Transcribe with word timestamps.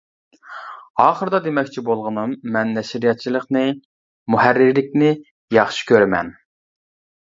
ئاخىرىدا 1.03 1.39
دېمەكچى 1.47 1.83
بولغىنىم، 1.91 2.33
مەن 2.57 2.75
نەشرىياتچىلىقنى، 2.79 3.65
مۇھەررىرلىكنى 4.37 5.17
ياخشى 5.61 5.91
كۆرىمەن. 5.97 6.39